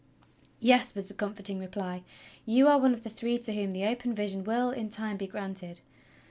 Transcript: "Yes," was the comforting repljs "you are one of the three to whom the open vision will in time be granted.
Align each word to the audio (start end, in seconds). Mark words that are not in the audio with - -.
"Yes," 0.59 0.95
was 0.95 1.05
the 1.05 1.13
comforting 1.13 1.59
repljs 1.59 2.01
"you 2.43 2.67
are 2.67 2.79
one 2.79 2.91
of 2.95 3.03
the 3.03 3.09
three 3.11 3.37
to 3.37 3.53
whom 3.53 3.69
the 3.69 3.85
open 3.85 4.15
vision 4.15 4.43
will 4.43 4.71
in 4.71 4.89
time 4.89 5.15
be 5.15 5.27
granted. 5.27 5.81